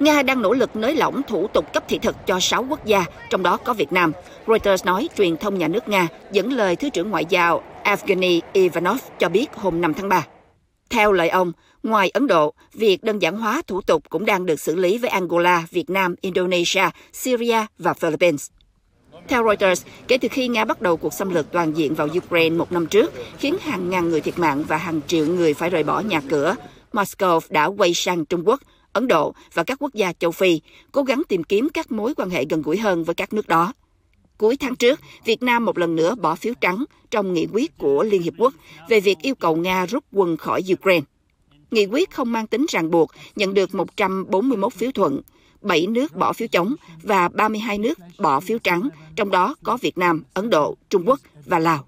Nga 0.00 0.22
đang 0.22 0.42
nỗ 0.42 0.52
lực 0.52 0.76
nới 0.76 0.94
lỏng 0.94 1.22
thủ 1.28 1.48
tục 1.48 1.72
cấp 1.72 1.84
thị 1.88 1.98
thực 1.98 2.26
cho 2.26 2.40
6 2.40 2.66
quốc 2.68 2.84
gia, 2.84 3.04
trong 3.30 3.42
đó 3.42 3.56
có 3.56 3.72
Việt 3.72 3.92
Nam. 3.92 4.12
Reuters 4.46 4.84
nói 4.84 5.08
truyền 5.16 5.36
thông 5.36 5.58
nhà 5.58 5.68
nước 5.68 5.88
Nga 5.88 6.08
dẫn 6.32 6.52
lời 6.52 6.76
Thứ 6.76 6.90
trưởng 6.90 7.10
Ngoại 7.10 7.24
giao 7.28 7.62
Evgeny 7.82 8.40
Ivanov 8.52 9.00
cho 9.18 9.28
biết 9.28 9.46
hôm 9.54 9.80
5 9.80 9.94
tháng 9.94 10.08
3. 10.08 10.26
Theo 10.90 11.12
lời 11.12 11.28
ông, 11.28 11.52
ngoài 11.82 12.08
Ấn 12.08 12.26
Độ, 12.26 12.54
việc 12.72 13.04
đơn 13.04 13.18
giản 13.18 13.38
hóa 13.38 13.62
thủ 13.66 13.80
tục 13.80 14.02
cũng 14.10 14.26
đang 14.26 14.46
được 14.46 14.60
xử 14.60 14.76
lý 14.76 14.98
với 14.98 15.10
Angola, 15.10 15.66
Việt 15.70 15.90
Nam, 15.90 16.14
Indonesia, 16.20 16.84
Syria 17.12 17.66
và 17.78 17.94
Philippines. 17.94 18.50
Theo 19.28 19.44
Reuters, 19.44 19.84
kể 20.08 20.18
từ 20.18 20.28
khi 20.28 20.48
Nga 20.48 20.64
bắt 20.64 20.82
đầu 20.82 20.96
cuộc 20.96 21.12
xâm 21.12 21.34
lược 21.34 21.52
toàn 21.52 21.76
diện 21.76 21.94
vào 21.94 22.08
Ukraine 22.16 22.56
một 22.56 22.72
năm 22.72 22.86
trước, 22.86 23.12
khiến 23.38 23.56
hàng 23.60 23.90
ngàn 23.90 24.08
người 24.10 24.20
thiệt 24.20 24.38
mạng 24.38 24.64
và 24.68 24.76
hàng 24.76 25.00
triệu 25.06 25.26
người 25.26 25.54
phải 25.54 25.70
rời 25.70 25.82
bỏ 25.82 26.00
nhà 26.00 26.20
cửa, 26.30 26.54
Moscow 26.92 27.40
đã 27.50 27.66
quay 27.66 27.94
sang 27.94 28.24
Trung 28.24 28.48
Quốc, 28.48 28.60
Ấn 28.96 29.08
Độ 29.08 29.34
và 29.54 29.64
các 29.64 29.78
quốc 29.80 29.94
gia 29.94 30.12
châu 30.12 30.30
Phi, 30.30 30.60
cố 30.92 31.02
gắng 31.02 31.22
tìm 31.28 31.44
kiếm 31.44 31.68
các 31.74 31.92
mối 31.92 32.14
quan 32.14 32.30
hệ 32.30 32.44
gần 32.50 32.62
gũi 32.62 32.78
hơn 32.78 33.04
với 33.04 33.14
các 33.14 33.32
nước 33.32 33.48
đó. 33.48 33.72
Cuối 34.38 34.56
tháng 34.56 34.76
trước, 34.76 35.00
Việt 35.24 35.42
Nam 35.42 35.64
một 35.64 35.78
lần 35.78 35.96
nữa 35.96 36.14
bỏ 36.14 36.34
phiếu 36.34 36.54
trắng 36.60 36.84
trong 37.10 37.32
nghị 37.32 37.46
quyết 37.52 37.78
của 37.78 38.02
Liên 38.02 38.22
Hiệp 38.22 38.34
Quốc 38.38 38.54
về 38.88 39.00
việc 39.00 39.18
yêu 39.22 39.34
cầu 39.34 39.56
Nga 39.56 39.86
rút 39.86 40.04
quân 40.12 40.36
khỏi 40.36 40.62
Ukraine. 40.72 41.04
Nghị 41.70 41.86
quyết 41.86 42.10
không 42.10 42.32
mang 42.32 42.46
tính 42.46 42.66
ràng 42.68 42.90
buộc, 42.90 43.10
nhận 43.36 43.54
được 43.54 43.74
141 43.74 44.72
phiếu 44.72 44.90
thuận, 44.92 45.20
7 45.60 45.86
nước 45.86 46.16
bỏ 46.16 46.32
phiếu 46.32 46.48
chống 46.48 46.74
và 47.02 47.28
32 47.28 47.78
nước 47.78 47.98
bỏ 48.18 48.40
phiếu 48.40 48.58
trắng, 48.58 48.88
trong 49.16 49.30
đó 49.30 49.54
có 49.62 49.76
Việt 49.76 49.98
Nam, 49.98 50.22
Ấn 50.34 50.50
Độ, 50.50 50.76
Trung 50.88 51.02
Quốc 51.06 51.20
và 51.46 51.58
Lào. 51.58 51.86